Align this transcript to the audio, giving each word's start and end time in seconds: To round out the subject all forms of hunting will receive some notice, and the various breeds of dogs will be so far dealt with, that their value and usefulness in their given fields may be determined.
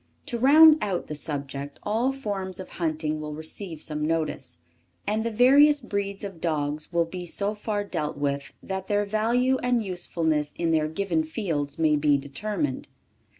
To 0.25 0.39
round 0.39 0.79
out 0.81 1.05
the 1.05 1.13
subject 1.13 1.79
all 1.83 2.11
forms 2.11 2.59
of 2.59 2.69
hunting 2.81 3.21
will 3.21 3.35
receive 3.35 3.83
some 3.83 4.03
notice, 4.03 4.57
and 5.05 5.23
the 5.23 5.29
various 5.29 5.79
breeds 5.79 6.23
of 6.23 6.41
dogs 6.41 6.91
will 6.91 7.05
be 7.05 7.23
so 7.27 7.53
far 7.53 7.83
dealt 7.83 8.17
with, 8.17 8.51
that 8.63 8.87
their 8.87 9.05
value 9.05 9.59
and 9.59 9.85
usefulness 9.85 10.53
in 10.53 10.71
their 10.71 10.87
given 10.87 11.23
fields 11.23 11.77
may 11.77 11.95
be 11.97 12.17
determined. 12.17 12.87